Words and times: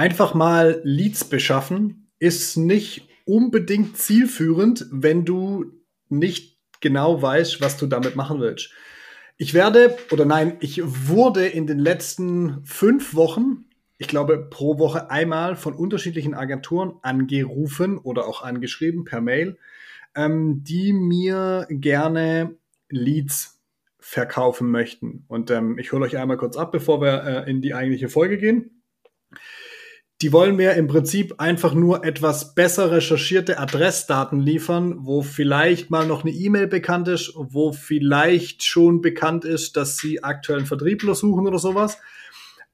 einfach 0.00 0.32
mal 0.32 0.80
Leads 0.82 1.26
beschaffen 1.26 2.10
ist 2.18 2.56
nicht 2.56 3.06
unbedingt 3.26 3.98
zielführend, 3.98 4.86
wenn 4.90 5.26
du 5.26 5.66
nicht 6.08 6.58
genau 6.80 7.20
weißt, 7.20 7.60
was 7.60 7.76
du 7.76 7.86
damit 7.86 8.16
machen 8.16 8.40
willst. 8.40 8.72
Ich 9.36 9.52
werde, 9.52 9.98
oder 10.10 10.24
nein, 10.24 10.56
ich 10.60 10.80
wurde 10.82 11.46
in 11.46 11.66
den 11.66 11.78
letzten 11.78 12.64
fünf 12.64 13.14
Wochen, 13.14 13.66
ich 13.98 14.08
glaube 14.08 14.38
pro 14.38 14.78
Woche 14.78 15.10
einmal 15.10 15.54
von 15.54 15.74
unterschiedlichen 15.74 16.32
Agenturen 16.32 16.94
angerufen 17.02 17.98
oder 17.98 18.26
auch 18.26 18.42
angeschrieben 18.42 19.04
per 19.04 19.20
Mail, 19.20 19.58
ähm, 20.14 20.64
die 20.64 20.94
mir 20.94 21.66
gerne 21.68 22.56
Leads 22.88 23.60
verkaufen 23.98 24.70
möchten. 24.70 25.26
Und 25.28 25.50
ähm, 25.50 25.78
ich 25.78 25.92
hole 25.92 26.06
euch 26.06 26.16
einmal 26.16 26.38
kurz 26.38 26.56
ab, 26.56 26.72
bevor 26.72 27.02
wir 27.02 27.22
äh, 27.22 27.50
in 27.50 27.60
die 27.60 27.74
eigentliche 27.74 28.08
Folge 28.08 28.38
gehen 28.38 28.82
die 30.22 30.32
wollen 30.32 30.56
mir 30.56 30.74
im 30.74 30.86
Prinzip 30.86 31.34
einfach 31.38 31.72
nur 31.72 32.04
etwas 32.04 32.54
besser 32.54 32.90
recherchierte 32.90 33.58
Adressdaten 33.58 34.38
liefern, 34.38 34.96
wo 34.98 35.22
vielleicht 35.22 35.90
mal 35.90 36.06
noch 36.06 36.24
eine 36.24 36.32
E-Mail 36.32 36.66
bekannt 36.66 37.08
ist, 37.08 37.32
wo 37.36 37.72
vielleicht 37.72 38.62
schon 38.62 39.00
bekannt 39.00 39.46
ist, 39.46 39.78
dass 39.78 39.96
sie 39.96 40.22
aktuell 40.22 40.58
einen 40.58 40.66
Vertriebler 40.66 41.14
suchen 41.14 41.46
oder 41.46 41.58
sowas. 41.58 41.96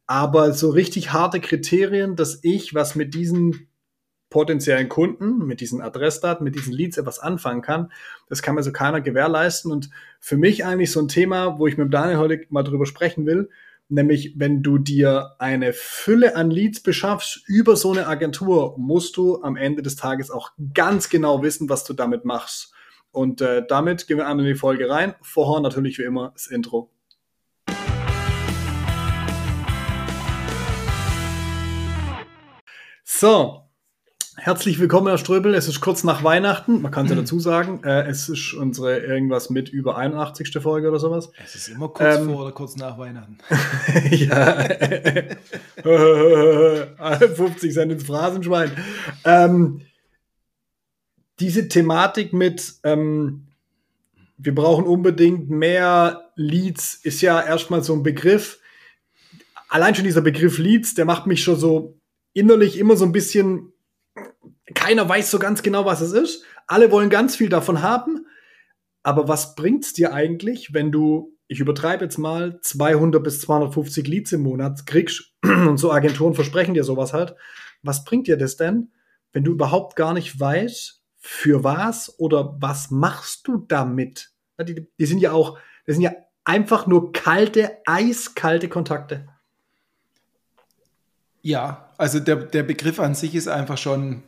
Aber 0.09 0.53
so 0.53 0.70
richtig 0.70 1.12
harte 1.12 1.41
Kriterien, 1.41 2.17
dass 2.17 2.41
ich 2.43 2.75
was 2.75 2.97
mit 2.97 3.15
diesen 3.15 3.69
potenziellen 4.28 4.89
Kunden, 4.89 5.47
mit 5.47 5.61
diesen 5.61 5.81
Adressdaten, 5.81 6.42
mit 6.42 6.56
diesen 6.56 6.73
Leads 6.73 6.98
etwas 6.98 7.20
anfangen 7.20 7.62
kann, 7.62 7.92
das 8.28 8.42
kann 8.42 8.56
mir 8.56 8.65
so 8.65 8.73
keiner 8.73 9.01
gewährleisten. 9.01 9.70
Und 9.70 9.91
für 10.19 10.37
mich 10.37 10.65
eigentlich 10.65 10.91
so 10.91 11.01
ein 11.01 11.09
Thema, 11.09 11.61
wo 11.61 11.69
ich 11.69 11.77
mit 11.77 11.95
Daniel 11.95 12.19
heute 12.19 12.41
mal 12.48 12.65
drüber 12.65 12.87
sprechen 12.87 13.25
will, 13.25 13.51
Nämlich, 13.89 14.35
wenn 14.37 14.65
du 14.65 14.79
dir 14.79 15.37
eine 15.39 15.73
Fülle 15.73 16.35
an 16.35 16.51
Leads 16.51 16.81
beschaffst 16.81 17.43
über 17.47 17.77
so 17.77 17.93
eine 17.93 18.09
Agentur, 18.09 18.75
musst 18.79 19.17
du 19.17 19.43
am 19.43 19.57
Ende 19.57 19.81
des 19.81 19.95
Tages 19.95 20.29
auch 20.29 20.51
ganz 20.75 21.09
genau 21.09 21.43
wissen, 21.45 21.69
was 21.69 21.84
du 21.84 21.93
damit 21.93 22.25
machst. 22.25 22.73
Und 23.12 23.41
äh, 23.41 23.65
damit 23.65 24.09
gehen 24.09 24.19
wir 24.19 24.27
einmal 24.27 24.45
in 24.45 24.55
die 24.55 24.59
Folge 24.59 24.91
rein. 24.91 25.15
Vorher 25.23 25.61
natürlich 25.61 25.98
wie 25.98 26.03
immer 26.03 26.33
das 26.34 26.48
Intro. 26.48 26.91
So, 33.05 33.66
Herzlich 34.39 34.79
willkommen, 34.79 35.09
Herr 35.09 35.17
Ströbel. 35.17 35.55
Es 35.55 35.67
ist 35.67 35.81
kurz 35.81 36.05
nach 36.05 36.23
Weihnachten. 36.23 36.83
Man 36.83 36.92
kann 36.92 37.06
es 37.06 37.11
ja 37.11 37.17
dazu 37.17 37.41
sagen. 37.41 37.83
Äh, 37.84 38.06
es 38.06 38.29
ist 38.29 38.53
unsere 38.53 38.98
irgendwas 38.98 39.48
mit 39.48 39.70
über 39.70 39.97
81. 39.97 40.59
Folge 40.61 40.89
oder 40.89 40.98
sowas. 40.98 41.33
Es 41.43 41.55
ist 41.55 41.69
immer 41.69 41.89
kurz 41.89 42.19
ähm, 42.19 42.27
vor 42.27 42.43
oder 42.43 42.53
kurz 42.53 42.77
nach 42.77 42.98
Weihnachten. 42.98 43.39
ja. 44.11 44.69
50 47.34 47.73
Cent 47.73 47.93
ins 47.93 48.05
Phrasenschwein. 48.05 48.73
Ähm, 49.25 49.81
diese 51.41 51.69
Thematik 51.69 52.34
mit, 52.34 52.75
ähm, 52.84 53.47
wir 54.37 54.55
brauchen 54.55 54.84
unbedingt 54.84 55.48
mehr 55.48 56.31
Leads, 56.37 56.95
ist 56.95 57.23
ja 57.23 57.41
erstmal 57.41 57.83
so 57.83 57.95
ein 57.95 58.03
Begriff. 58.03 58.61
Allein 59.71 59.95
schon 59.95 60.05
dieser 60.05 60.21
Begriff 60.21 60.59
Leads, 60.59 60.93
der 60.95 61.06
macht 61.06 61.27
mich 61.27 61.43
schon 61.43 61.59
so 61.59 61.98
innerlich 62.34 62.78
immer 62.78 62.97
so 62.97 63.06
ein 63.06 63.12
bisschen 63.12 63.73
keiner 64.75 65.09
weiß 65.09 65.31
so 65.31 65.39
ganz 65.39 65.62
genau, 65.62 65.84
was 65.84 66.00
es 66.00 66.12
ist. 66.12 66.45
Alle 66.67 66.91
wollen 66.91 67.11
ganz 67.11 67.36
viel 67.36 67.48
davon 67.48 67.83
haben. 67.83 68.27
Aber 69.03 69.28
was 69.28 69.55
bringt's 69.55 69.92
dir 69.92 70.12
eigentlich, 70.12 70.75
wenn 70.75 70.91
du, 70.91 71.33
ich 71.47 71.61
übertreibe 71.61 72.05
jetzt 72.05 72.19
mal, 72.19 72.61
200 72.61 73.22
bis 73.22 73.41
250 73.41 74.09
Leads 74.09 74.33
im 74.33 74.42
Monat 74.42 74.84
kriegst 74.87 75.33
und 75.44 75.78
so 75.78 75.92
Agenturen 75.92 76.34
versprechen 76.34 76.75
dir 76.75 76.84
sowas 76.84 77.12
halt. 77.12 77.37
Was 77.83 78.05
bringt 78.05 78.27
dir 78.27 78.37
das 78.37 78.56
denn, 78.56 78.91
wenn 79.33 79.44
du 79.44 79.53
überhaupt 79.53 79.94
gar 79.94 80.12
nicht 80.12 80.41
weißt, 80.41 81.05
für 81.19 81.62
was 81.64 82.19
oder 82.19 82.56
was 82.61 82.91
machst 82.91 83.47
du 83.47 83.59
damit? 83.59 84.31
Die, 84.61 84.89
die 84.98 85.06
sind 85.06 85.19
ja 85.19 85.33
auch, 85.33 85.59
das 85.87 85.97
sind 85.97 86.03
ja 86.03 86.12
einfach 86.44 86.87
nur 86.87 87.12
kalte, 87.12 87.78
eiskalte 87.84 88.69
Kontakte. 88.69 89.28
Ja, 91.43 91.91
also 91.97 92.19
der, 92.19 92.37
der 92.37 92.62
Begriff 92.65 92.98
an 92.98 93.15
sich 93.15 93.34
ist 93.34 93.47
einfach 93.47 93.78
schon 93.78 94.22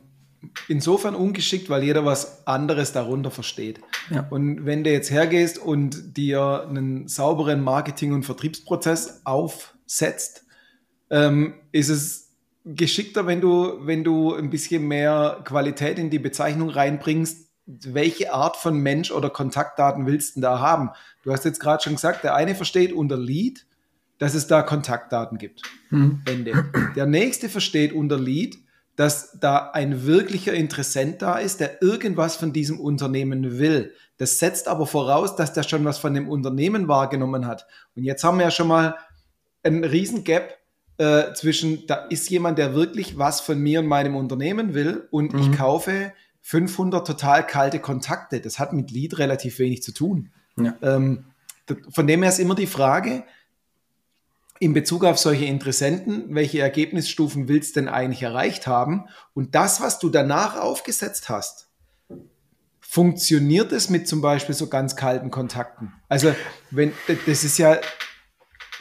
insofern 0.67 1.15
ungeschickt, 1.15 1.69
weil 1.69 1.83
jeder 1.83 2.05
was 2.05 2.47
anderes 2.47 2.91
darunter 2.93 3.31
versteht. 3.31 3.79
Ja. 4.09 4.27
Und 4.29 4.65
wenn 4.65 4.83
du 4.83 4.91
jetzt 4.91 5.11
hergehst 5.11 5.57
und 5.57 6.17
dir 6.17 6.65
einen 6.67 7.07
sauberen 7.07 7.61
Marketing- 7.61 8.13
und 8.13 8.23
Vertriebsprozess 8.23 9.21
aufsetzt, 9.25 10.45
ähm, 11.09 11.55
ist 11.71 11.89
es 11.89 12.29
geschickter, 12.65 13.25
wenn 13.25 13.41
du, 13.41 13.79
wenn 13.85 14.03
du 14.03 14.33
ein 14.33 14.49
bisschen 14.49 14.87
mehr 14.87 15.41
Qualität 15.43 15.97
in 15.99 16.09
die 16.09 16.19
Bezeichnung 16.19 16.69
reinbringst, 16.69 17.49
welche 17.65 18.33
Art 18.33 18.57
von 18.57 18.77
Mensch 18.79 19.11
oder 19.11 19.29
Kontaktdaten 19.29 20.07
willst 20.07 20.35
du 20.35 20.41
da 20.41 20.59
haben? 20.59 20.89
Du 21.23 21.31
hast 21.31 21.45
jetzt 21.45 21.59
gerade 21.59 21.83
schon 21.83 21.93
gesagt, 21.93 22.23
der 22.23 22.35
eine 22.35 22.55
versteht 22.55 22.93
unter 22.93 23.17
Lead, 23.17 23.65
dass 24.17 24.33
es 24.33 24.47
da 24.47 24.63
Kontaktdaten 24.63 25.37
gibt. 25.37 25.61
Hm. 25.89 26.21
Ende. 26.25 26.65
Der 26.95 27.05
nächste 27.05 27.47
versteht 27.47 27.93
unter 27.93 28.17
Lead, 28.17 28.57
dass 28.99 29.39
da 29.39 29.71
ein 29.71 30.05
wirklicher 30.05 30.53
Interessent 30.53 31.21
da 31.21 31.37
ist, 31.37 31.61
der 31.61 31.81
irgendwas 31.81 32.35
von 32.35 32.51
diesem 32.51 32.81
Unternehmen 32.81 33.57
will. 33.57 33.93
Das 34.17 34.39
setzt 34.39 34.67
aber 34.67 34.85
voraus, 34.85 35.37
dass 35.37 35.53
der 35.53 35.63
schon 35.63 35.85
was 35.85 35.97
von 35.99 36.13
dem 36.13 36.27
Unternehmen 36.27 36.89
wahrgenommen 36.89 37.47
hat. 37.47 37.65
Und 37.95 38.03
jetzt 38.03 38.25
haben 38.25 38.39
wir 38.39 38.43
ja 38.43 38.51
schon 38.51 38.67
mal 38.67 38.97
einen 39.63 39.85
riesen 39.85 40.25
Gap 40.25 40.57
äh, 40.97 41.31
zwischen, 41.33 41.87
da 41.87 41.95
ist 42.09 42.29
jemand, 42.29 42.57
der 42.57 42.75
wirklich 42.75 43.17
was 43.17 43.39
von 43.39 43.57
mir 43.57 43.79
und 43.79 43.87
meinem 43.87 44.17
Unternehmen 44.17 44.73
will 44.73 45.07
und 45.11 45.31
mhm. 45.31 45.39
ich 45.39 45.57
kaufe 45.57 46.11
500 46.41 47.07
total 47.07 47.47
kalte 47.47 47.79
Kontakte. 47.79 48.41
Das 48.41 48.59
hat 48.59 48.73
mit 48.73 48.91
Lead 48.91 49.17
relativ 49.17 49.59
wenig 49.59 49.81
zu 49.81 49.93
tun. 49.93 50.31
Ja. 50.57 50.75
Ähm, 50.81 51.23
von 51.89 52.05
dem 52.05 52.21
her 52.21 52.33
ist 52.33 52.39
immer 52.39 52.55
die 52.55 52.67
Frage, 52.67 53.23
in 54.59 54.73
Bezug 54.73 55.05
auf 55.05 55.17
solche 55.17 55.45
Interessenten, 55.45 56.35
welche 56.35 56.59
Ergebnisstufen 56.59 57.47
willst 57.47 57.75
du 57.75 57.81
denn 57.81 57.89
eigentlich 57.89 58.23
erreicht 58.23 58.67
haben? 58.67 59.05
Und 59.33 59.55
das, 59.55 59.79
was 59.79 59.99
du 59.99 60.09
danach 60.09 60.57
aufgesetzt 60.57 61.29
hast, 61.29 61.69
funktioniert 62.81 63.71
es 63.71 63.89
mit 63.89 64.07
zum 64.07 64.21
Beispiel 64.21 64.53
so 64.53 64.67
ganz 64.67 64.97
kalten 64.97 65.31
Kontakten? 65.31 65.93
Also, 66.09 66.35
wenn, 66.71 66.91
das 67.25 67.45
ist 67.45 67.57
ja, 67.57 67.77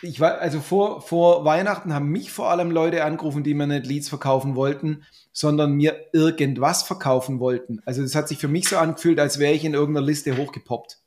ich 0.03 0.19
war, 0.19 0.39
also 0.39 0.61
vor, 0.61 1.01
vor 1.01 1.45
Weihnachten 1.45 1.95
haben 1.95 2.09
mich 2.09 2.33
vor 2.33 2.51
allem 2.51 2.73
Leute 2.73 3.05
angerufen, 3.05 3.45
die 3.45 3.55
mir 3.55 3.69
nicht 3.69 3.87
Leads 3.87 4.09
verkaufen 4.09 4.57
wollten, 4.57 5.05
sondern 5.33 5.75
mir 5.75 6.07
irgendwas 6.13 6.83
verkaufen 6.83 7.39
wollten. 7.39 7.81
Also, 7.85 8.03
das 8.03 8.17
hat 8.17 8.27
sich 8.27 8.39
für 8.39 8.49
mich 8.49 8.69
so 8.69 8.79
angefühlt, 8.79 9.21
als 9.21 9.39
wäre 9.39 9.55
ich 9.55 9.65
in 9.65 9.75
irgendeiner 9.75 10.07
Liste 10.07 10.37
hochgepoppt. 10.37 10.99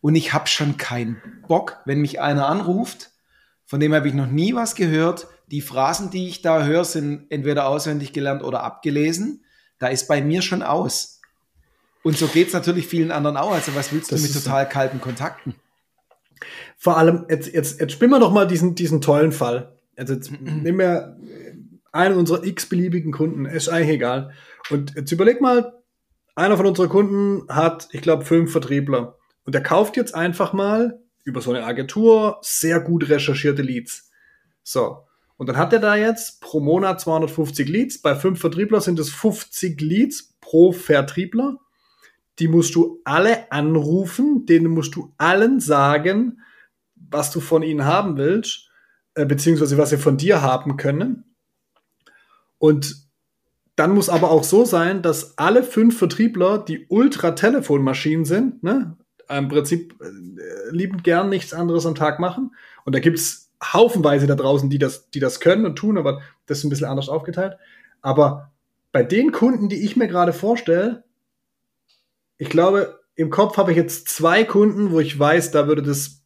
Und 0.00 0.14
ich 0.14 0.32
habe 0.32 0.46
schon 0.48 0.78
keinen 0.78 1.20
Bock, 1.46 1.80
wenn 1.84 2.00
mich 2.00 2.18
einer 2.20 2.48
anruft 2.48 3.11
von 3.72 3.80
dem 3.80 3.94
habe 3.94 4.06
ich 4.06 4.12
noch 4.12 4.26
nie 4.26 4.54
was 4.54 4.74
gehört. 4.74 5.28
Die 5.50 5.62
Phrasen, 5.62 6.10
die 6.10 6.28
ich 6.28 6.42
da 6.42 6.62
höre, 6.62 6.84
sind 6.84 7.24
entweder 7.30 7.66
auswendig 7.66 8.12
gelernt 8.12 8.42
oder 8.42 8.64
abgelesen. 8.64 9.46
Da 9.78 9.86
ist 9.86 10.08
bei 10.08 10.20
mir 10.20 10.42
schon 10.42 10.62
aus. 10.62 11.22
Und 12.02 12.18
so 12.18 12.26
geht 12.26 12.48
es 12.48 12.52
natürlich 12.52 12.86
vielen 12.86 13.10
anderen 13.10 13.38
auch. 13.38 13.50
Also 13.50 13.74
was 13.74 13.90
willst 13.90 14.12
das 14.12 14.20
du 14.20 14.26
mit 14.26 14.34
total 14.34 14.68
kalten 14.68 15.00
Kontakten? 15.00 15.54
Vor 16.76 16.98
allem, 16.98 17.24
jetzt, 17.30 17.50
jetzt, 17.50 17.80
jetzt 17.80 17.92
spielen 17.92 18.10
wir 18.10 18.20
doch 18.20 18.30
mal 18.30 18.46
diesen, 18.46 18.74
diesen 18.74 19.00
tollen 19.00 19.32
Fall. 19.32 19.74
Also 19.96 20.12
jetzt 20.12 20.30
nehmen 20.38 20.78
wir 20.78 21.16
einen 21.92 22.18
unserer 22.18 22.44
x-beliebigen 22.44 23.10
Kunden, 23.10 23.46
ist 23.46 23.70
eigentlich 23.70 23.94
egal. 23.94 24.32
Und 24.68 24.96
jetzt 24.96 25.12
überleg 25.12 25.40
mal, 25.40 25.82
einer 26.34 26.58
von 26.58 26.66
unseren 26.66 26.90
Kunden 26.90 27.48
hat, 27.48 27.88
ich 27.92 28.02
glaube, 28.02 28.26
fünf 28.26 28.52
Vertriebler. 28.52 29.16
Und 29.44 29.54
der 29.54 29.62
kauft 29.62 29.96
jetzt 29.96 30.14
einfach 30.14 30.52
mal 30.52 31.01
über 31.24 31.40
so 31.40 31.52
eine 31.52 31.64
Agentur 31.64 32.38
sehr 32.42 32.80
gut 32.80 33.08
recherchierte 33.08 33.62
Leads. 33.62 34.10
So. 34.62 35.06
Und 35.36 35.48
dann 35.48 35.56
hat 35.56 35.72
er 35.72 35.80
da 35.80 35.96
jetzt 35.96 36.40
pro 36.40 36.60
Monat 36.60 37.00
250 37.00 37.68
Leads. 37.68 37.98
Bei 38.00 38.14
fünf 38.14 38.40
Vertriebler 38.40 38.80
sind 38.80 38.98
es 38.98 39.10
50 39.10 39.80
Leads 39.80 40.36
pro 40.40 40.72
Vertriebler. 40.72 41.58
Die 42.38 42.48
musst 42.48 42.74
du 42.74 43.00
alle 43.04 43.50
anrufen, 43.50 44.46
denen 44.46 44.68
musst 44.68 44.94
du 44.94 45.12
allen 45.18 45.60
sagen, 45.60 46.40
was 46.94 47.30
du 47.30 47.40
von 47.40 47.62
ihnen 47.62 47.84
haben 47.84 48.16
willst, 48.16 48.70
äh, 49.14 49.26
beziehungsweise 49.26 49.78
was 49.78 49.90
sie 49.90 49.98
von 49.98 50.16
dir 50.16 50.42
haben 50.42 50.76
können. 50.76 51.24
Und 52.58 52.96
dann 53.76 53.92
muss 53.92 54.08
aber 54.08 54.30
auch 54.30 54.44
so 54.44 54.64
sein, 54.64 55.02
dass 55.02 55.38
alle 55.38 55.62
fünf 55.62 55.98
Vertriebler 55.98 56.58
die 56.58 56.86
Ultra-Telefonmaschinen 56.88 58.24
sind, 58.24 58.62
ne? 58.62 58.96
Im 59.28 59.48
Prinzip 59.48 59.94
äh, 60.00 60.70
liebend 60.70 61.04
gern 61.04 61.28
nichts 61.28 61.52
anderes 61.52 61.86
am 61.86 61.94
Tag 61.94 62.18
machen. 62.18 62.54
Und 62.84 62.94
da 62.94 63.00
gibt 63.00 63.18
es 63.18 63.50
haufenweise 63.62 64.26
da 64.26 64.34
draußen, 64.34 64.70
die 64.70 64.78
das, 64.78 65.10
die 65.10 65.20
das 65.20 65.40
können 65.40 65.66
und 65.66 65.76
tun, 65.76 65.98
aber 65.98 66.20
das 66.46 66.58
ist 66.58 66.64
ein 66.64 66.70
bisschen 66.70 66.88
anders 66.88 67.08
aufgeteilt. 67.08 67.56
Aber 68.00 68.52
bei 68.90 69.02
den 69.02 69.32
Kunden, 69.32 69.68
die 69.68 69.84
ich 69.84 69.96
mir 69.96 70.08
gerade 70.08 70.32
vorstelle, 70.32 71.04
ich 72.38 72.50
glaube, 72.50 73.00
im 73.14 73.30
Kopf 73.30 73.56
habe 73.56 73.70
ich 73.70 73.76
jetzt 73.76 74.08
zwei 74.08 74.44
Kunden, 74.44 74.90
wo 74.90 75.00
ich 75.00 75.18
weiß, 75.18 75.50
da 75.52 75.68
würde 75.68 75.82
das 75.82 76.22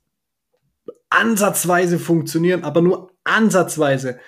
ansatzweise 1.11 1.99
funktionieren, 1.99 2.65
aber 2.65 2.81
nur 2.81 3.13
ansatzweise. 3.25 4.19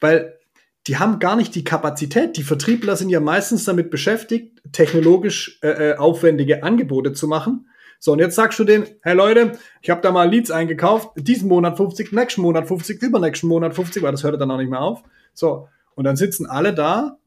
Weil 0.00 0.38
die 0.86 0.98
haben 0.98 1.18
gar 1.18 1.36
nicht 1.36 1.54
die 1.54 1.64
Kapazität. 1.64 2.36
Die 2.36 2.42
Vertriebler 2.42 2.96
sind 2.96 3.10
ja 3.10 3.20
meistens 3.20 3.64
damit 3.64 3.90
beschäftigt, 3.90 4.60
technologisch 4.72 5.58
äh, 5.62 5.90
äh 5.90 5.96
aufwendige 5.96 6.62
Angebote 6.62 7.12
zu 7.12 7.28
machen. 7.28 7.69
So, 8.02 8.12
und 8.12 8.18
jetzt 8.18 8.34
sagst 8.34 8.58
du 8.58 8.64
denen, 8.64 8.86
hey 9.02 9.14
Leute, 9.14 9.52
ich 9.82 9.90
habe 9.90 10.00
da 10.00 10.10
mal 10.10 10.28
Leads 10.28 10.50
eingekauft, 10.50 11.10
diesen 11.16 11.48
Monat 11.48 11.76
50, 11.76 12.12
nächsten 12.12 12.40
Monat 12.40 12.66
50, 12.66 13.02
übernächsten 13.02 13.48
Monat 13.48 13.74
50, 13.74 14.02
weil 14.02 14.10
das 14.10 14.24
hört 14.24 14.40
dann 14.40 14.50
auch 14.50 14.56
nicht 14.56 14.70
mehr 14.70 14.80
auf. 14.80 15.02
So, 15.34 15.68
und 15.94 16.04
dann 16.04 16.16
sitzen 16.16 16.46
alle 16.46 16.72
da, 16.72 17.18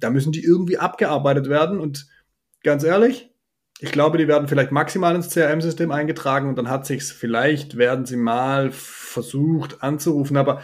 da 0.00 0.08
müssen 0.08 0.32
die 0.32 0.42
irgendwie 0.42 0.78
abgearbeitet 0.78 1.50
werden. 1.50 1.78
Und 1.78 2.06
ganz 2.62 2.84
ehrlich, 2.84 3.30
ich 3.80 3.92
glaube, 3.92 4.16
die 4.16 4.28
werden 4.28 4.48
vielleicht 4.48 4.72
maximal 4.72 5.14
ins 5.14 5.28
CRM-System 5.28 5.90
eingetragen 5.90 6.48
und 6.48 6.56
dann 6.56 6.70
hat 6.70 6.86
sich's, 6.86 7.10
vielleicht 7.12 7.76
werden 7.76 8.06
sie 8.06 8.16
mal 8.16 8.70
versucht 8.70 9.82
anzurufen, 9.82 10.38
aber 10.38 10.62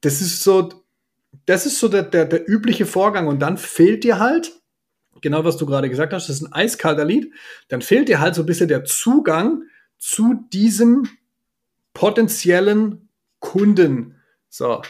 das 0.00 0.22
ist 0.22 0.42
so, 0.42 0.70
das 1.44 1.66
ist 1.66 1.78
so 1.78 1.88
der, 1.88 2.04
der, 2.04 2.24
der 2.24 2.48
übliche 2.48 2.86
Vorgang 2.86 3.26
und 3.26 3.40
dann 3.40 3.58
fehlt 3.58 4.04
dir 4.04 4.18
halt, 4.18 4.59
genau 5.20 5.44
was 5.44 5.56
du 5.56 5.66
gerade 5.66 5.90
gesagt 5.90 6.12
hast, 6.12 6.28
das 6.28 6.36
ist 6.36 6.42
ein 6.42 6.52
eiskalter 6.52 7.04
Lied, 7.04 7.32
dann 7.68 7.82
fehlt 7.82 8.08
dir 8.08 8.20
halt 8.20 8.34
so 8.34 8.42
ein 8.42 8.46
bisschen 8.46 8.68
der 8.68 8.84
Zugang 8.84 9.62
zu 9.98 10.44
diesem 10.52 11.08
potenziellen 11.94 13.08
Kunden. 13.38 14.16
So. 14.48 14.82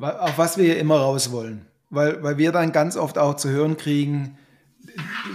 Auf 0.00 0.38
was 0.38 0.58
wir 0.58 0.78
immer 0.78 0.96
raus 0.96 1.30
wollen. 1.30 1.66
Weil, 1.90 2.22
weil 2.22 2.38
wir 2.38 2.52
dann 2.52 2.72
ganz 2.72 2.96
oft 2.96 3.18
auch 3.18 3.36
zu 3.36 3.48
hören 3.48 3.76
kriegen, 3.76 4.36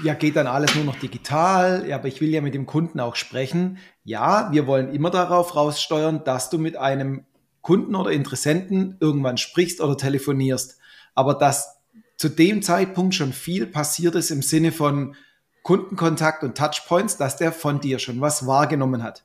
ja, 0.04 0.14
geht 0.14 0.36
dann 0.36 0.48
alles 0.48 0.76
nur 0.76 0.84
noch 0.84 0.98
digital, 0.98 1.86
ja, 1.88 1.96
aber 1.96 2.08
ich 2.08 2.22
will 2.22 2.30
ja 2.30 2.42
mit 2.42 2.54
dem 2.54 2.66
Kunden 2.66 3.00
auch 3.00 3.16
sprechen. 3.16 3.78
Ja, 4.04 4.52
wir 4.52 4.68
wollen 4.68 4.94
immer 4.94 5.10
darauf 5.10 5.56
raussteuern, 5.56 6.24
dass 6.24 6.50
du 6.50 6.58
mit 6.58 6.76
einem 6.76 7.26
Kunden 7.62 7.96
oder 7.96 8.12
Interessenten 8.12 8.98
irgendwann 9.00 9.38
sprichst 9.38 9.80
oder 9.82 9.98
telefonierst. 9.98 10.80
Aber 11.16 11.34
dass 11.34 11.82
zu 12.18 12.30
dem 12.30 12.62
Zeitpunkt 12.62 13.15
schon 13.15 13.33
viel 13.33 13.65
passiert 13.65 14.15
ist 14.15 14.31
im 14.31 14.42
Sinne 14.42 14.71
von 14.71 15.15
Kundenkontakt 15.63 16.44
und 16.44 16.57
Touchpoints, 16.57 17.18
dass 17.18 17.38
der 17.38 17.51
von 17.51 17.80
dir 17.80 18.00
schon 18.00 18.21
was 18.21 18.45
wahrgenommen 18.45 19.01
hat. 19.04 19.24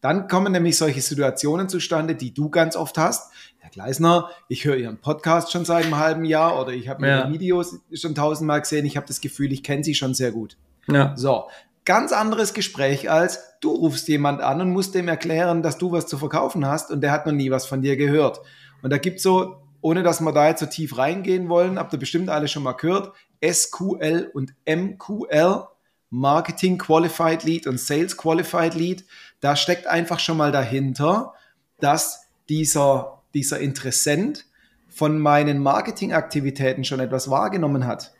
Dann 0.00 0.28
kommen 0.28 0.52
nämlich 0.52 0.76
solche 0.76 1.00
Situationen 1.00 1.68
zustande, 1.68 2.14
die 2.14 2.32
du 2.32 2.50
ganz 2.50 2.76
oft 2.76 2.98
hast. 2.98 3.32
Herr 3.58 3.70
Gleisner, 3.70 4.30
ich 4.48 4.64
höre 4.64 4.76
Ihren 4.76 4.98
Podcast 4.98 5.50
schon 5.50 5.64
seit 5.64 5.84
einem 5.84 5.96
halben 5.96 6.24
Jahr 6.24 6.60
oder 6.60 6.72
ich 6.72 6.88
habe 6.88 7.06
ja. 7.06 7.20
Ihre 7.20 7.32
Videos 7.32 7.80
schon 7.92 8.14
tausendmal 8.14 8.60
gesehen. 8.60 8.86
Ich 8.86 8.96
habe 8.96 9.06
das 9.06 9.20
Gefühl, 9.20 9.52
ich 9.52 9.64
kenne 9.64 9.82
Sie 9.82 9.94
schon 9.94 10.14
sehr 10.14 10.30
gut. 10.30 10.56
Ja. 10.86 11.16
So, 11.16 11.48
ganz 11.84 12.12
anderes 12.12 12.54
Gespräch 12.54 13.10
als 13.10 13.58
du 13.60 13.70
rufst 13.70 14.06
jemand 14.08 14.40
an 14.40 14.60
und 14.60 14.70
musst 14.70 14.94
dem 14.94 15.08
erklären, 15.08 15.62
dass 15.62 15.78
du 15.78 15.90
was 15.90 16.06
zu 16.06 16.16
verkaufen 16.16 16.64
hast 16.66 16.90
und 16.90 17.00
der 17.00 17.10
hat 17.10 17.26
noch 17.26 17.32
nie 17.32 17.50
was 17.50 17.66
von 17.66 17.82
dir 17.82 17.96
gehört. 17.96 18.40
Und 18.82 18.90
da 18.90 18.98
gibt's 18.98 19.24
so, 19.24 19.56
ohne 19.80 20.02
dass 20.02 20.20
wir 20.20 20.32
da 20.32 20.48
jetzt 20.48 20.60
so 20.60 20.66
tief 20.66 20.98
reingehen 20.98 21.48
wollen, 21.48 21.78
habt 21.78 21.92
ihr 21.92 21.98
bestimmt 21.98 22.28
alle 22.28 22.48
schon 22.48 22.62
mal 22.62 22.72
gehört, 22.72 23.12
SQL 23.44 24.30
und 24.32 24.54
MQL, 24.66 25.64
Marketing 26.10 26.78
Qualified 26.78 27.44
Lead 27.44 27.66
und 27.66 27.78
Sales 27.78 28.16
Qualified 28.16 28.74
Lead. 28.74 29.04
Da 29.40 29.56
steckt 29.56 29.86
einfach 29.86 30.18
schon 30.18 30.36
mal 30.36 30.52
dahinter, 30.52 31.34
dass 31.80 32.26
dieser, 32.48 33.22
dieser 33.34 33.60
Interessent 33.60 34.46
von 34.88 35.18
meinen 35.18 35.62
Marketingaktivitäten 35.62 36.84
schon 36.84 37.00
etwas 37.00 37.30
wahrgenommen 37.30 37.86
hat. 37.86 38.14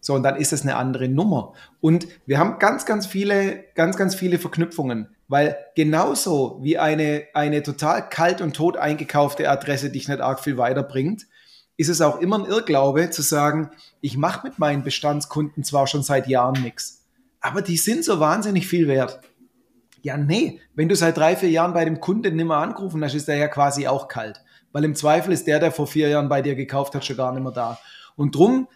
So, 0.00 0.14
und 0.14 0.22
dann 0.22 0.36
ist 0.36 0.52
es 0.52 0.62
eine 0.62 0.76
andere 0.76 1.08
Nummer. 1.08 1.54
Und 1.80 2.08
wir 2.26 2.38
haben 2.38 2.58
ganz, 2.58 2.84
ganz 2.84 3.06
viele, 3.06 3.64
ganz, 3.74 3.96
ganz 3.96 4.14
viele 4.14 4.38
Verknüpfungen, 4.38 5.08
weil 5.34 5.56
genauso 5.74 6.60
wie 6.62 6.78
eine, 6.78 7.24
eine 7.34 7.64
total 7.64 8.08
kalt 8.08 8.40
und 8.40 8.54
tot 8.54 8.76
eingekaufte 8.76 9.50
Adresse 9.50 9.90
dich 9.90 10.06
nicht 10.06 10.20
arg 10.20 10.38
viel 10.38 10.58
weiterbringt, 10.58 11.26
ist 11.76 11.88
es 11.88 12.00
auch 12.00 12.20
immer 12.20 12.38
ein 12.38 12.44
Irrglaube 12.44 13.10
zu 13.10 13.20
sagen, 13.20 13.72
ich 14.00 14.16
mache 14.16 14.46
mit 14.46 14.60
meinen 14.60 14.84
Bestandskunden 14.84 15.64
zwar 15.64 15.88
schon 15.88 16.04
seit 16.04 16.28
Jahren 16.28 16.62
nichts, 16.62 17.04
aber 17.40 17.62
die 17.62 17.76
sind 17.76 18.04
so 18.04 18.20
wahnsinnig 18.20 18.68
viel 18.68 18.86
wert. 18.86 19.22
Ja, 20.02 20.16
nee, 20.16 20.60
wenn 20.76 20.88
du 20.88 20.94
seit 20.94 21.16
drei, 21.16 21.34
vier 21.34 21.50
Jahren 21.50 21.74
bei 21.74 21.84
dem 21.84 21.98
Kunden 21.98 22.36
nimmer 22.36 22.58
angerufen 22.58 23.02
hast, 23.02 23.14
ist 23.14 23.26
der 23.26 23.36
ja 23.36 23.48
quasi 23.48 23.88
auch 23.88 24.06
kalt. 24.06 24.40
Weil 24.70 24.84
im 24.84 24.94
Zweifel 24.94 25.32
ist 25.32 25.48
der, 25.48 25.58
der 25.58 25.72
vor 25.72 25.88
vier 25.88 26.10
Jahren 26.10 26.28
bei 26.28 26.42
dir 26.42 26.54
gekauft 26.54 26.94
hat, 26.94 27.04
schon 27.04 27.16
gar 27.16 27.32
nicht 27.32 27.42
mehr 27.42 27.50
da. 27.50 27.80
Und 28.14 28.36
drum, 28.36 28.68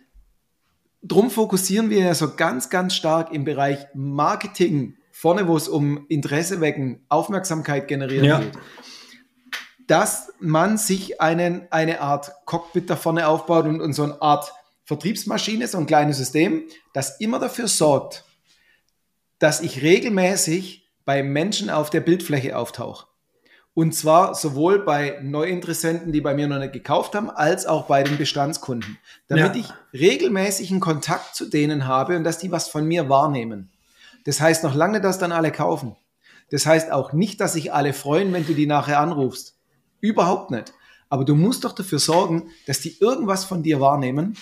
drum 1.04 1.30
fokussieren 1.30 1.88
wir 1.88 2.00
ja 2.00 2.14
so 2.14 2.34
ganz, 2.34 2.68
ganz 2.68 2.96
stark 2.96 3.32
im 3.32 3.44
Bereich 3.44 3.86
Marketing, 3.94 4.97
vorne, 5.18 5.48
wo 5.48 5.56
es 5.56 5.66
um 5.66 6.06
Interesse 6.08 6.60
wecken, 6.60 7.04
Aufmerksamkeit 7.08 7.88
generieren 7.88 8.24
ja. 8.24 8.38
geht, 8.38 8.52
dass 9.88 10.32
man 10.38 10.78
sich 10.78 11.20
einen, 11.20 11.66
eine 11.72 12.00
Art 12.00 12.30
Cockpit 12.44 12.88
da 12.88 12.94
vorne 12.94 13.26
aufbaut 13.26 13.64
und, 13.66 13.80
und 13.80 13.94
so 13.94 14.04
eine 14.04 14.22
Art 14.22 14.52
Vertriebsmaschine, 14.84 15.66
so 15.66 15.78
ein 15.78 15.86
kleines 15.86 16.18
System, 16.18 16.68
das 16.94 17.18
immer 17.18 17.40
dafür 17.40 17.66
sorgt, 17.66 18.24
dass 19.40 19.60
ich 19.60 19.82
regelmäßig 19.82 20.88
bei 21.04 21.24
Menschen 21.24 21.68
auf 21.68 21.90
der 21.90 22.00
Bildfläche 22.00 22.56
auftauche. 22.56 23.08
Und 23.74 23.96
zwar 23.96 24.36
sowohl 24.36 24.84
bei 24.84 25.18
Neuinteressenten, 25.20 26.12
die 26.12 26.20
bei 26.20 26.34
mir 26.34 26.46
noch 26.46 26.58
nicht 26.58 26.72
gekauft 26.72 27.16
haben, 27.16 27.28
als 27.28 27.66
auch 27.66 27.86
bei 27.86 28.04
den 28.04 28.18
Bestandskunden. 28.18 28.98
Damit 29.26 29.56
ja. 29.56 29.62
ich 29.62 30.00
regelmäßigen 30.00 30.78
Kontakt 30.78 31.34
zu 31.34 31.46
denen 31.46 31.88
habe 31.88 32.16
und 32.16 32.22
dass 32.22 32.38
die 32.38 32.52
was 32.52 32.68
von 32.68 32.86
mir 32.86 33.08
wahrnehmen. 33.08 33.70
Das 34.24 34.40
heißt 34.40 34.64
noch 34.64 34.74
lange, 34.74 35.00
dass 35.00 35.18
dann 35.18 35.32
alle 35.32 35.52
kaufen. 35.52 35.96
Das 36.50 36.66
heißt 36.66 36.92
auch 36.92 37.12
nicht, 37.12 37.40
dass 37.40 37.54
sich 37.54 37.72
alle 37.72 37.92
freuen, 37.92 38.32
wenn 38.32 38.46
du 38.46 38.54
die 38.54 38.66
nachher 38.66 39.00
anrufst. 39.00 39.56
Überhaupt 40.00 40.50
nicht. 40.50 40.72
Aber 41.10 41.24
du 41.24 41.34
musst 41.34 41.64
doch 41.64 41.72
dafür 41.72 41.98
sorgen, 41.98 42.50
dass 42.66 42.80
die 42.80 42.98
irgendwas 43.00 43.44
von 43.44 43.62
dir 43.62 43.80
wahrnehmen, 43.80 44.36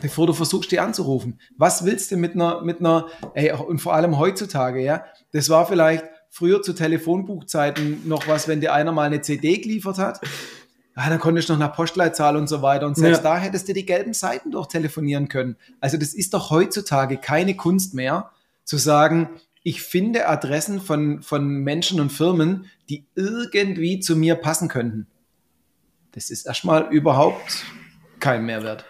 bevor 0.00 0.26
du 0.26 0.32
versuchst, 0.32 0.72
die 0.72 0.80
anzurufen. 0.80 1.40
Was 1.56 1.84
willst 1.84 2.10
du 2.10 2.16
mit 2.16 2.34
einer, 2.34 2.62
mit 2.62 2.80
einer, 2.80 3.06
ey, 3.34 3.52
und 3.52 3.80
vor 3.80 3.94
allem 3.94 4.18
heutzutage, 4.18 4.82
ja, 4.82 5.04
das 5.32 5.48
war 5.48 5.66
vielleicht 5.66 6.04
früher 6.30 6.62
zu 6.62 6.72
Telefonbuchzeiten 6.72 8.08
noch 8.08 8.28
was, 8.28 8.48
wenn 8.48 8.60
dir 8.60 8.72
einer 8.72 8.92
mal 8.92 9.04
eine 9.04 9.20
CD 9.20 9.58
geliefert 9.58 9.98
hat. 9.98 10.20
Ja, 10.96 11.08
dann 11.08 11.18
konntest 11.18 11.48
du 11.48 11.54
noch 11.54 11.60
nach 11.60 11.74
Postleitzahl 11.74 12.36
und 12.36 12.48
so 12.48 12.62
weiter. 12.62 12.86
Und 12.86 12.96
selbst 12.96 13.24
ja. 13.24 13.34
da 13.34 13.38
hättest 13.38 13.68
du 13.68 13.72
die 13.72 13.86
gelben 13.86 14.12
Seiten 14.12 14.50
doch 14.50 14.66
telefonieren 14.66 15.28
können. 15.28 15.56
Also 15.80 15.96
das 15.96 16.14
ist 16.14 16.34
doch 16.34 16.50
heutzutage 16.50 17.16
keine 17.16 17.56
Kunst 17.56 17.94
mehr, 17.94 18.30
zu 18.70 18.76
sagen, 18.76 19.30
ich 19.64 19.82
finde 19.82 20.28
Adressen 20.28 20.80
von, 20.80 21.22
von 21.22 21.44
Menschen 21.44 22.00
und 22.00 22.10
Firmen, 22.10 22.66
die 22.88 23.04
irgendwie 23.16 23.98
zu 23.98 24.14
mir 24.14 24.36
passen 24.36 24.68
könnten. 24.68 25.08
Das 26.12 26.30
ist 26.30 26.46
erstmal 26.46 26.86
überhaupt 26.92 27.64
kein 28.20 28.46
Mehrwert. 28.46 28.84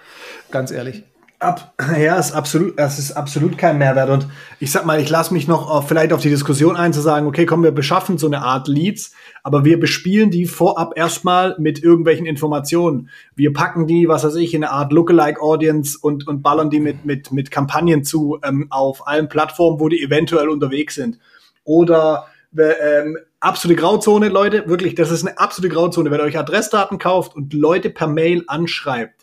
Ganz 0.51 0.71
ehrlich. 0.71 1.05
Ab, 1.41 1.73
ja, 1.99 2.19
ist 2.19 2.33
absolut, 2.33 2.79
das 2.79 2.99
ist 2.99 3.13
absolut 3.13 3.57
kein 3.57 3.79
Mehrwert. 3.79 4.11
Und 4.11 4.27
ich 4.59 4.71
sag 4.71 4.85
mal, 4.85 5.01
ich 5.01 5.09
lasse 5.09 5.33
mich 5.33 5.49
noch 5.49 5.71
auf, 5.71 5.89
vielleicht 5.89 6.13
auf 6.13 6.21
die 6.21 6.29
Diskussion 6.29 6.77
ein, 6.77 6.93
zu 6.93 7.01
sagen, 7.01 7.27
okay, 7.27 7.47
komm, 7.47 7.63
wir 7.63 7.71
beschaffen 7.71 8.19
so 8.19 8.27
eine 8.27 8.43
Art 8.43 8.69
Leads, 8.69 9.13
aber 9.43 9.65
wir 9.65 9.81
bespielen 9.81 10.31
die 10.31 10.45
vorab 10.45 10.93
erstmal 10.97 11.57
mit 11.59 11.83
irgendwelchen 11.83 12.27
Informationen. 12.27 13.09
Wir 13.35 13.55
packen 13.55 13.87
die, 13.87 14.07
was 14.07 14.23
weiß 14.23 14.37
ich, 14.37 14.53
in 14.53 14.63
eine 14.63 14.73
Art 14.73 14.93
Lookalike 14.93 15.41
Audience 15.41 15.99
und, 15.99 16.29
und 16.29 16.43
ballern 16.43 16.69
die 16.69 16.81
mit, 16.81 17.07
mit, 17.07 17.33
mit 17.33 17.51
Kampagnen 17.51 18.05
zu 18.05 18.39
ähm, 18.45 18.67
auf 18.69 19.09
allen 19.09 19.31
Plattformen, 19.31 19.81
wo 19.81 19.89
die 19.89 20.03
eventuell 20.03 20.51
unterwegs 20.51 20.97
sind. 20.97 21.19
Oder 21.65 22.27
ähm, 22.59 23.17
absolute 23.41 23.81
Grauzone, 23.81 24.29
Leute, 24.29 24.69
wirklich, 24.69 24.95
das 24.95 25.11
ist 25.11 25.27
eine 25.27 25.39
absolute 25.39 25.75
Grauzone. 25.75 26.11
Wenn 26.11 26.21
ihr 26.21 26.25
euch 26.25 26.39
Adressdaten 26.39 26.99
kauft 26.99 27.35
und 27.35 27.55
Leute 27.55 27.89
per 27.89 28.09
Mail 28.09 28.45
anschreibt, 28.47 29.20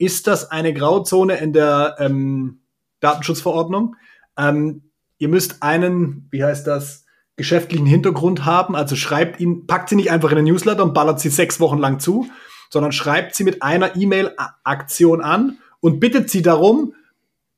ist 0.00 0.26
das 0.26 0.50
eine 0.50 0.72
Grauzone 0.72 1.36
in 1.36 1.52
der 1.52 1.96
ähm, 1.98 2.60
Datenschutzverordnung. 3.00 3.96
Ähm, 4.36 4.90
ihr 5.18 5.28
müsst 5.28 5.62
einen, 5.62 6.26
wie 6.30 6.42
heißt 6.42 6.66
das, 6.66 7.04
geschäftlichen 7.36 7.84
Hintergrund 7.84 8.46
haben. 8.46 8.74
Also 8.74 8.96
schreibt 8.96 9.40
ihn, 9.40 9.66
packt 9.66 9.90
sie 9.90 9.96
nicht 9.96 10.10
einfach 10.10 10.30
in 10.30 10.36
den 10.36 10.46
Newsletter 10.46 10.82
und 10.82 10.94
ballert 10.94 11.20
sie 11.20 11.28
sechs 11.28 11.60
Wochen 11.60 11.76
lang 11.76 12.00
zu, 12.00 12.26
sondern 12.70 12.92
schreibt 12.92 13.34
sie 13.34 13.44
mit 13.44 13.62
einer 13.62 13.94
E-Mail-Aktion 13.94 15.20
an 15.20 15.58
und 15.80 16.00
bittet 16.00 16.30
sie 16.30 16.40
darum, 16.40 16.94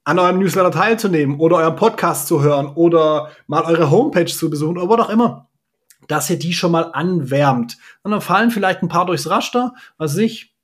an 0.02 0.18
eurem 0.18 0.40
Newsletter 0.40 0.72
teilzunehmen 0.72 1.38
oder 1.38 1.58
euren 1.58 1.76
Podcast 1.76 2.26
zu 2.26 2.42
hören 2.42 2.72
oder 2.74 3.30
mal 3.46 3.62
eure 3.62 3.92
Homepage 3.92 4.26
zu 4.26 4.50
besuchen 4.50 4.78
oder 4.78 4.88
was 4.88 5.06
auch 5.06 5.10
immer, 5.10 5.48
dass 6.08 6.28
ihr 6.28 6.40
die 6.40 6.52
schon 6.52 6.72
mal 6.72 6.90
anwärmt. 6.92 7.78
Und 8.02 8.10
dann 8.10 8.20
fallen 8.20 8.50
vielleicht 8.50 8.82
ein 8.82 8.88
paar 8.88 9.06
durchs 9.06 9.30
Raster, 9.30 9.74
was 9.96 10.16
ich, 10.16 10.56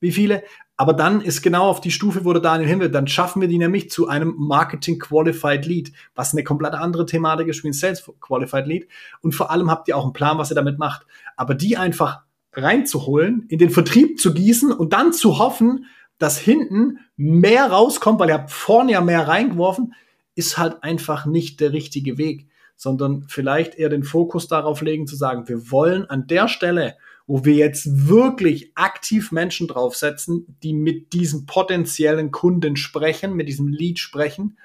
wie 0.00 0.12
viele, 0.12 0.42
aber 0.76 0.92
dann 0.92 1.20
ist 1.20 1.42
genau 1.42 1.68
auf 1.68 1.80
die 1.80 1.92
Stufe, 1.92 2.24
wo 2.24 2.32
der 2.32 2.42
Daniel 2.42 2.68
hin 2.68 2.80
will, 2.80 2.88
dann 2.88 3.06
schaffen 3.06 3.40
wir 3.40 3.48
die 3.48 3.58
nämlich 3.58 3.90
zu 3.90 4.08
einem 4.08 4.34
Marketing 4.36 4.98
Qualified 4.98 5.66
Lead, 5.66 5.92
was 6.14 6.32
eine 6.32 6.42
komplett 6.42 6.74
andere 6.74 7.06
Thematik 7.06 7.46
ist 7.46 7.62
wie 7.62 7.68
ein 7.68 7.72
Sales 7.72 8.04
Qualified 8.20 8.66
Lead. 8.66 8.88
Und 9.20 9.34
vor 9.34 9.50
allem 9.50 9.70
habt 9.70 9.86
ihr 9.86 9.96
auch 9.96 10.02
einen 10.02 10.12
Plan, 10.12 10.36
was 10.36 10.50
ihr 10.50 10.56
damit 10.56 10.78
macht. 10.78 11.06
Aber 11.36 11.54
die 11.54 11.76
einfach 11.76 12.22
reinzuholen, 12.52 13.46
in 13.48 13.58
den 13.58 13.70
Vertrieb 13.70 14.18
zu 14.18 14.34
gießen 14.34 14.72
und 14.72 14.92
dann 14.92 15.12
zu 15.12 15.38
hoffen, 15.38 15.86
dass 16.18 16.38
hinten 16.38 16.98
mehr 17.16 17.70
rauskommt, 17.70 18.18
weil 18.18 18.30
ihr 18.30 18.34
habt 18.34 18.50
vorne 18.50 18.92
ja 18.92 19.00
mehr 19.00 19.28
reingeworfen, 19.28 19.94
ist 20.34 20.58
halt 20.58 20.82
einfach 20.82 21.26
nicht 21.26 21.60
der 21.60 21.72
richtige 21.72 22.18
Weg, 22.18 22.48
sondern 22.76 23.24
vielleicht 23.28 23.76
eher 23.76 23.88
den 23.88 24.02
Fokus 24.02 24.48
darauf 24.48 24.80
legen 24.80 25.06
zu 25.06 25.14
sagen, 25.14 25.48
wir 25.48 25.70
wollen 25.70 26.08
an 26.10 26.26
der 26.26 26.48
Stelle 26.48 26.96
wo 27.26 27.44
wir 27.44 27.54
jetzt 27.54 28.08
wirklich 28.08 28.72
aktiv 28.74 29.32
Menschen 29.32 29.66
draufsetzen, 29.66 30.58
die 30.62 30.74
mit 30.74 31.12
diesem 31.12 31.46
potenziellen 31.46 32.30
Kunden 32.30 32.76
sprechen, 32.76 33.34
mit 33.34 33.48
diesem 33.48 33.68
Lead 33.68 33.98
sprechen. 33.98 34.58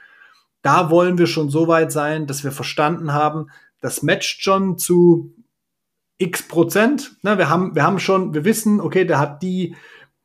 Da 0.62 0.90
wollen 0.90 1.18
wir 1.18 1.28
schon 1.28 1.50
so 1.50 1.68
weit 1.68 1.92
sein, 1.92 2.28
dass 2.28 2.44
wir 2.44 2.52
verstanden 2.52 3.14
haben, 3.14 3.48
das 3.82 4.04
matcht 4.04 4.44
schon 4.44 4.78
zu 4.78 5.34
x 6.18 6.48
Prozent. 6.48 7.16
Ne, 7.24 7.38
wir 7.38 7.50
haben, 7.50 7.76
wir 7.76 7.84
haben 7.84 8.00
schon, 8.00 8.34
wir 8.34 8.44
wissen, 8.44 8.82
okay, 8.82 9.06
der 9.06 9.20
hat 9.20 9.42
die, 9.42 9.76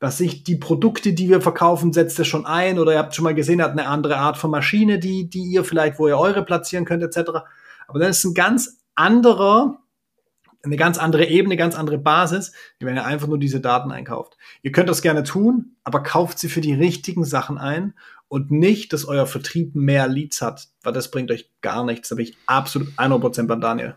was 0.01 0.19
ich, 0.19 0.43
die 0.43 0.57
Produkte, 0.57 1.13
die 1.13 1.29
wir 1.29 1.39
verkaufen, 1.39 1.93
setzt 1.93 2.19
er 2.19 2.25
schon 2.25 2.45
ein 2.45 2.79
oder 2.79 2.91
ihr 2.91 2.99
habt 2.99 3.15
schon 3.15 3.23
mal 3.23 3.33
gesehen, 3.33 3.59
er 3.59 3.67
hat 3.67 3.71
eine 3.71 3.87
andere 3.87 4.17
Art 4.17 4.37
von 4.37 4.51
Maschine, 4.51 4.99
die, 4.99 5.29
die 5.29 5.43
ihr 5.43 5.63
vielleicht, 5.63 5.99
wo 5.99 6.07
ihr 6.09 6.17
eure 6.17 6.43
platzieren 6.43 6.83
könnt, 6.83 7.01
etc. 7.01 7.29
Aber 7.87 7.99
dann 7.99 8.09
ist 8.09 8.25
ein 8.25 8.33
ganz 8.33 8.81
anderer 8.93 9.79
eine 10.65 10.77
ganz 10.77 10.97
andere 10.97 11.25
Ebene, 11.25 11.57
ganz 11.57 11.75
andere 11.75 11.97
Basis, 11.97 12.51
wenn 12.79 12.95
ihr 12.95 13.05
einfach 13.05 13.27
nur 13.27 13.39
diese 13.39 13.59
Daten 13.59 13.91
einkauft. 13.91 14.37
Ihr 14.61 14.71
könnt 14.71 14.89
das 14.89 15.01
gerne 15.01 15.23
tun, 15.23 15.75
aber 15.83 16.03
kauft 16.03 16.39
sie 16.39 16.49
für 16.49 16.61
die 16.61 16.73
richtigen 16.73 17.25
Sachen 17.25 17.57
ein 17.57 17.93
und 18.27 18.51
nicht, 18.51 18.93
dass 18.93 19.05
euer 19.05 19.27
Vertrieb 19.27 19.75
mehr 19.75 20.07
Leads 20.07 20.41
hat, 20.41 20.67
weil 20.83 20.93
das 20.93 21.11
bringt 21.11 21.31
euch 21.31 21.51
gar 21.61 21.85
nichts. 21.85 22.09
Da 22.09 22.15
bin 22.15 22.25
ich 22.25 22.37
absolut 22.45 22.89
100% 22.97 23.47
beim 23.47 23.61
Daniel. 23.61 23.95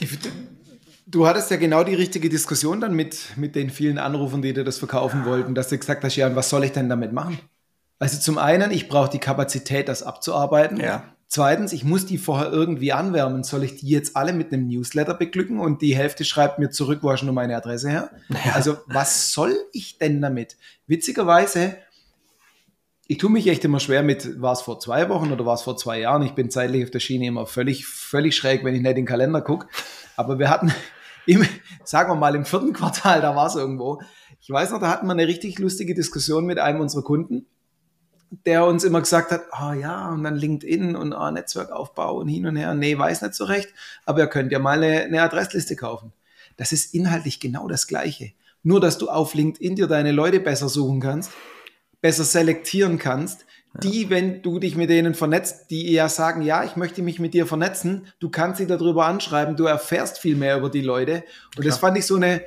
Die, 0.00 0.08
du 1.06 1.26
hattest 1.26 1.50
ja 1.50 1.56
genau 1.56 1.84
die 1.84 1.94
richtige 1.94 2.28
Diskussion 2.28 2.80
dann 2.80 2.94
mit, 2.94 3.36
mit 3.36 3.54
den 3.54 3.70
vielen 3.70 3.98
Anrufen, 3.98 4.42
die 4.42 4.52
dir 4.52 4.64
das 4.64 4.78
verkaufen 4.78 5.24
wollten, 5.24 5.54
dass 5.54 5.68
du 5.68 5.78
gesagt 5.78 6.04
hast, 6.04 6.16
ja, 6.16 6.34
was 6.34 6.50
soll 6.50 6.64
ich 6.64 6.72
denn 6.72 6.88
damit 6.88 7.12
machen? 7.12 7.38
Also 7.98 8.18
zum 8.18 8.38
einen, 8.38 8.70
ich 8.70 8.88
brauche 8.88 9.10
die 9.10 9.18
Kapazität, 9.18 9.88
das 9.88 10.02
abzuarbeiten. 10.02 10.78
Ja. 10.78 11.04
Zweitens, 11.34 11.72
ich 11.72 11.82
muss 11.82 12.06
die 12.06 12.16
vorher 12.16 12.52
irgendwie 12.52 12.92
anwärmen. 12.92 13.42
Soll 13.42 13.64
ich 13.64 13.74
die 13.74 13.88
jetzt 13.88 14.14
alle 14.14 14.32
mit 14.32 14.52
einem 14.52 14.68
Newsletter 14.68 15.14
beglücken 15.14 15.58
und 15.58 15.82
die 15.82 15.96
Hälfte 15.96 16.24
schreibt 16.24 16.60
mir 16.60 16.70
zurück, 16.70 17.00
wo 17.02 17.10
hast 17.10 17.22
du 17.22 17.26
nur 17.26 17.34
meine 17.34 17.56
Adresse 17.56 17.90
her? 17.90 18.12
Ja. 18.28 18.52
Also, 18.52 18.76
was 18.86 19.32
soll 19.32 19.52
ich 19.72 19.98
denn 19.98 20.22
damit? 20.22 20.56
Witzigerweise, 20.86 21.76
ich 23.08 23.18
tue 23.18 23.30
mich 23.30 23.48
echt 23.48 23.64
immer 23.64 23.80
schwer 23.80 24.04
mit, 24.04 24.40
war 24.40 24.52
es 24.52 24.60
vor 24.60 24.78
zwei 24.78 25.08
Wochen 25.08 25.32
oder 25.32 25.44
war 25.44 25.54
es 25.54 25.62
vor 25.62 25.76
zwei 25.76 25.98
Jahren? 25.98 26.22
Ich 26.22 26.36
bin 26.36 26.50
zeitlich 26.50 26.84
auf 26.84 26.92
der 26.92 27.00
Schiene 27.00 27.26
immer 27.26 27.46
völlig, 27.46 27.84
völlig 27.84 28.36
schräg, 28.36 28.62
wenn 28.62 28.76
ich 28.76 28.82
nicht 28.82 28.90
in 28.90 28.96
den 28.98 29.06
Kalender 29.06 29.40
gucke. 29.40 29.66
Aber 30.14 30.38
wir 30.38 30.48
hatten, 30.48 30.72
im, 31.26 31.44
sagen 31.82 32.12
wir 32.12 32.14
mal, 32.14 32.36
im 32.36 32.44
vierten 32.44 32.72
Quartal, 32.72 33.22
da 33.22 33.34
war 33.34 33.48
es 33.48 33.56
irgendwo. 33.56 34.00
Ich 34.40 34.50
weiß 34.50 34.70
noch, 34.70 34.78
da 34.78 34.88
hatten 34.88 35.08
wir 35.08 35.14
eine 35.14 35.26
richtig 35.26 35.58
lustige 35.58 35.94
Diskussion 35.94 36.46
mit 36.46 36.60
einem 36.60 36.80
unserer 36.80 37.02
Kunden 37.02 37.48
der 38.46 38.64
uns 38.64 38.84
immer 38.84 39.00
gesagt 39.00 39.30
hat, 39.30 39.42
ah 39.50 39.70
oh 39.70 39.72
ja, 39.74 40.10
und 40.10 40.24
dann 40.24 40.36
LinkedIn 40.36 40.96
und 40.96 41.12
oh, 41.12 41.30
Netzwerkaufbau 41.30 42.18
und 42.18 42.28
hin 42.28 42.46
und 42.46 42.56
her. 42.56 42.74
Nee, 42.74 42.98
weiß 42.98 43.22
nicht 43.22 43.34
so 43.34 43.44
recht, 43.44 43.68
aber 44.04 44.20
ihr 44.20 44.26
könnt 44.26 44.52
ja 44.52 44.58
mal 44.58 44.82
eine, 44.82 45.02
eine 45.02 45.22
Adressliste 45.22 45.76
kaufen. 45.76 46.12
Das 46.56 46.72
ist 46.72 46.94
inhaltlich 46.94 47.40
genau 47.40 47.68
das 47.68 47.86
Gleiche. 47.86 48.32
Nur, 48.62 48.80
dass 48.80 48.98
du 48.98 49.08
auf 49.08 49.34
LinkedIn 49.34 49.76
dir 49.76 49.86
deine 49.86 50.12
Leute 50.12 50.40
besser 50.40 50.68
suchen 50.68 51.00
kannst, 51.00 51.32
besser 52.00 52.24
selektieren 52.24 52.98
kannst, 52.98 53.44
die, 53.82 54.08
wenn 54.08 54.40
du 54.40 54.58
dich 54.58 54.76
mit 54.76 54.88
denen 54.88 55.14
vernetzt, 55.14 55.70
die 55.70 55.92
eher 55.92 56.08
sagen, 56.08 56.42
ja, 56.42 56.62
ich 56.64 56.76
möchte 56.76 57.02
mich 57.02 57.18
mit 57.18 57.34
dir 57.34 57.46
vernetzen, 57.46 58.06
du 58.20 58.30
kannst 58.30 58.58
sie 58.58 58.66
darüber 58.66 59.06
anschreiben, 59.06 59.56
du 59.56 59.64
erfährst 59.64 60.18
viel 60.18 60.36
mehr 60.36 60.58
über 60.58 60.70
die 60.70 60.80
Leute. 60.80 61.24
Und 61.56 61.62
Klar. 61.62 61.66
das 61.66 61.78
fand 61.78 61.98
ich 61.98 62.06
so 62.06 62.14
eine, 62.14 62.42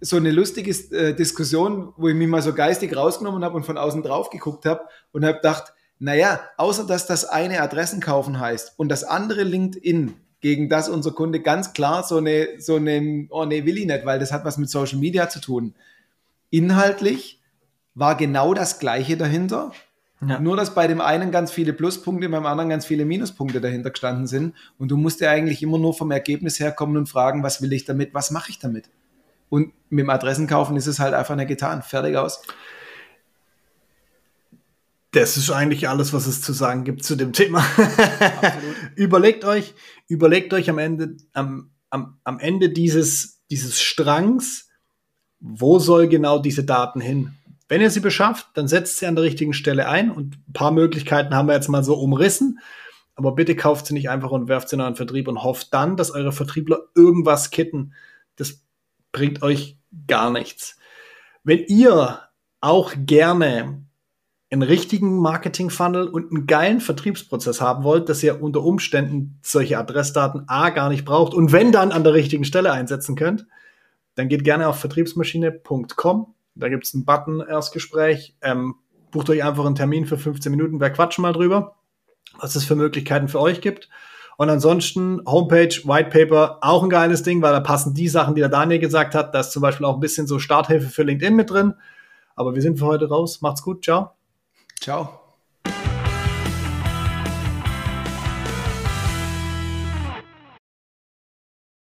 so 0.00 0.16
eine 0.16 0.30
lustige 0.30 0.70
äh, 0.94 1.14
Diskussion, 1.14 1.92
wo 1.96 2.08
ich 2.08 2.14
mich 2.14 2.28
mal 2.28 2.42
so 2.42 2.54
geistig 2.54 2.96
rausgenommen 2.96 3.44
habe 3.44 3.56
und 3.56 3.64
von 3.64 3.78
außen 3.78 4.02
drauf 4.02 4.30
geguckt 4.30 4.66
habe 4.66 4.82
und 5.12 5.24
habe 5.24 5.36
gedacht, 5.36 5.74
naja, 5.98 6.40
außer 6.56 6.86
dass 6.86 7.06
das 7.06 7.24
eine 7.24 7.60
Adressen 7.60 8.00
kaufen 8.00 8.40
heißt 8.40 8.74
und 8.78 8.88
das 8.88 9.04
andere 9.04 9.42
LinkedIn, 9.42 10.14
gegen 10.40 10.68
das 10.68 10.88
unser 10.88 11.12
Kunde 11.12 11.40
ganz 11.40 11.74
klar 11.74 12.02
so 12.02 12.16
eine, 12.16 12.48
so 12.58 12.76
eine, 12.76 13.26
oh 13.30 13.44
nee, 13.44 13.64
will 13.66 13.78
ich 13.78 13.86
nicht, 13.86 14.06
weil 14.06 14.18
das 14.18 14.32
hat 14.32 14.44
was 14.44 14.56
mit 14.56 14.70
Social 14.70 14.98
Media 14.98 15.28
zu 15.28 15.40
tun. 15.40 15.74
Inhaltlich 16.48 17.40
war 17.94 18.16
genau 18.16 18.54
das 18.54 18.78
Gleiche 18.78 19.16
dahinter. 19.16 19.72
Ja. 20.26 20.38
Nur, 20.38 20.56
dass 20.56 20.74
bei 20.74 20.86
dem 20.86 21.00
einen 21.00 21.30
ganz 21.30 21.50
viele 21.50 21.72
Pluspunkte, 21.72 22.28
beim 22.28 22.44
anderen 22.44 22.68
ganz 22.68 22.84
viele 22.84 23.04
Minuspunkte 23.04 23.60
dahinter 23.60 23.90
gestanden 23.90 24.26
sind. 24.26 24.54
Und 24.78 24.90
du 24.90 24.96
musst 24.96 25.20
ja 25.20 25.30
eigentlich 25.30 25.62
immer 25.62 25.78
nur 25.78 25.94
vom 25.94 26.10
Ergebnis 26.10 26.60
herkommen 26.60 26.96
und 26.96 27.08
fragen, 27.08 27.42
was 27.42 27.62
will 27.62 27.72
ich 27.72 27.84
damit, 27.84 28.12
was 28.12 28.30
mache 28.30 28.50
ich 28.50 28.58
damit? 28.58 28.90
Und 29.50 29.72
mit 29.90 30.04
dem 30.04 30.10
Adressenkaufen 30.10 30.76
ist 30.76 30.86
es 30.86 30.98
halt 30.98 31.12
einfach 31.12 31.36
nicht 31.36 31.48
getan. 31.48 31.82
Fertig 31.82 32.16
aus. 32.16 32.40
Das 35.12 35.36
ist 35.36 35.50
eigentlich 35.50 35.88
alles, 35.88 36.12
was 36.12 36.26
es 36.26 36.40
zu 36.40 36.52
sagen 36.52 36.84
gibt 36.84 37.04
zu 37.04 37.16
dem 37.16 37.32
Thema. 37.32 37.64
überlegt 38.94 39.44
euch, 39.44 39.74
überlegt 40.06 40.54
euch 40.54 40.70
am 40.70 40.78
Ende, 40.78 41.16
am, 41.32 41.70
am, 41.90 42.18
am 42.22 42.38
Ende 42.38 42.70
dieses, 42.70 43.42
dieses 43.50 43.80
Strangs, 43.80 44.68
wo 45.40 45.80
soll 45.80 46.06
genau 46.06 46.38
diese 46.38 46.64
Daten 46.64 47.00
hin? 47.00 47.34
Wenn 47.68 47.80
ihr 47.80 47.90
sie 47.90 48.00
beschafft, 48.00 48.48
dann 48.54 48.68
setzt 48.68 48.98
sie 48.98 49.06
an 49.06 49.16
der 49.16 49.24
richtigen 49.24 49.52
Stelle 49.52 49.88
ein 49.88 50.12
und 50.12 50.36
ein 50.48 50.52
paar 50.52 50.70
Möglichkeiten 50.70 51.34
haben 51.34 51.46
wir 51.46 51.54
jetzt 51.54 51.68
mal 51.68 51.82
so 51.84 51.94
umrissen. 51.94 52.60
Aber 53.16 53.32
bitte 53.34 53.56
kauft 53.56 53.86
sie 53.86 53.94
nicht 53.94 54.10
einfach 54.10 54.30
und 54.30 54.48
werft 54.48 54.68
sie 54.68 54.76
in 54.76 54.80
euren 54.80 54.96
Vertrieb 54.96 55.28
und 55.28 55.42
hofft 55.42 55.74
dann, 55.74 55.96
dass 55.96 56.10
eure 56.12 56.32
Vertriebler 56.32 56.82
irgendwas 56.94 57.50
kitten. 57.50 57.92
Das 58.36 58.62
bringt 59.12 59.42
euch 59.42 59.78
gar 60.06 60.30
nichts. 60.30 60.76
Wenn 61.42 61.64
ihr 61.66 62.20
auch 62.60 62.92
gerne 62.96 63.84
einen 64.50 64.62
richtigen 64.62 65.18
Marketing-Funnel 65.18 66.08
und 66.08 66.32
einen 66.32 66.46
geilen 66.46 66.80
Vertriebsprozess 66.80 67.60
haben 67.60 67.84
wollt, 67.84 68.08
dass 68.08 68.22
ihr 68.22 68.42
unter 68.42 68.62
Umständen 68.62 69.38
solche 69.42 69.78
Adressdaten 69.78 70.44
A 70.48 70.70
gar 70.70 70.88
nicht 70.88 71.04
braucht 71.04 71.34
und 71.34 71.52
wenn 71.52 71.70
dann 71.70 71.92
an 71.92 72.04
der 72.04 72.14
richtigen 72.14 72.44
Stelle 72.44 72.72
einsetzen 72.72 73.14
könnt, 73.14 73.46
dann 74.16 74.28
geht 74.28 74.44
gerne 74.44 74.68
auf 74.68 74.78
vertriebsmaschine.com. 74.80 76.34
Da 76.56 76.68
gibt 76.68 76.84
es 76.84 76.94
einen 76.94 77.04
Button 77.04 77.40
Erstgespräch. 77.40 78.36
Ähm, 78.42 78.74
bucht 79.12 79.30
euch 79.30 79.44
einfach 79.44 79.64
einen 79.64 79.76
Termin 79.76 80.04
für 80.04 80.18
15 80.18 80.50
Minuten. 80.50 80.80
Wir 80.80 80.90
quatschen 80.90 81.22
mal 81.22 81.32
drüber, 81.32 81.76
was 82.38 82.56
es 82.56 82.64
für 82.64 82.76
Möglichkeiten 82.76 83.28
für 83.28 83.40
euch 83.40 83.60
gibt. 83.60 83.88
Und 84.40 84.48
ansonsten 84.48 85.20
Homepage, 85.26 85.68
White 85.84 86.08
Paper, 86.08 86.60
auch 86.62 86.82
ein 86.82 86.88
geiles 86.88 87.22
Ding, 87.22 87.42
weil 87.42 87.52
da 87.52 87.60
passen 87.60 87.92
die 87.92 88.08
Sachen, 88.08 88.34
die 88.34 88.40
der 88.40 88.48
Daniel 88.48 88.78
gesagt 88.78 89.14
hat. 89.14 89.34
Da 89.34 89.40
ist 89.40 89.52
zum 89.52 89.60
Beispiel 89.60 89.84
auch 89.84 89.92
ein 89.92 90.00
bisschen 90.00 90.26
so 90.26 90.38
Starthilfe 90.38 90.88
für 90.88 91.02
LinkedIn 91.02 91.36
mit 91.36 91.50
drin. 91.50 91.74
Aber 92.36 92.54
wir 92.54 92.62
sind 92.62 92.78
für 92.78 92.86
heute 92.86 93.10
raus. 93.10 93.42
Macht's 93.42 93.60
gut. 93.60 93.84
Ciao. 93.84 94.12
Ciao. 94.80 95.29